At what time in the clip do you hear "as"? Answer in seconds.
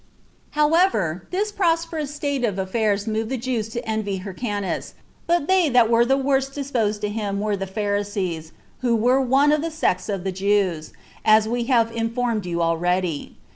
11.23-11.47